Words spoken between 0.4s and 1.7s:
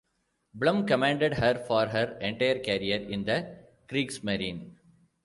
Blum commanded her